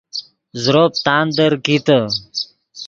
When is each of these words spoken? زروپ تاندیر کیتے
زروپ 0.63 0.93
تاندیر 1.05 1.53
کیتے 1.65 1.99